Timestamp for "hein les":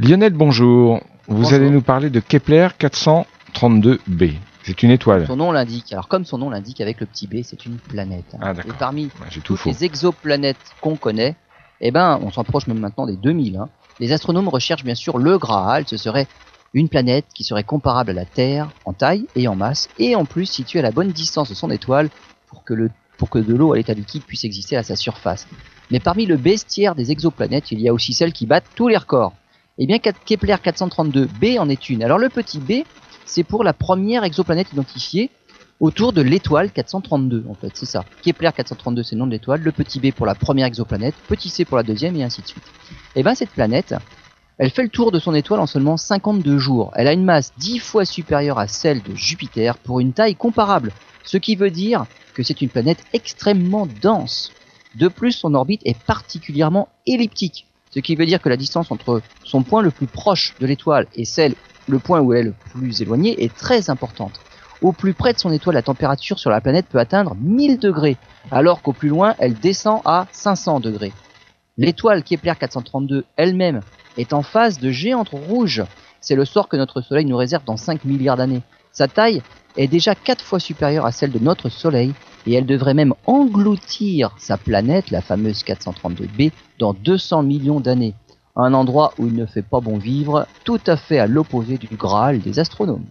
13.56-14.10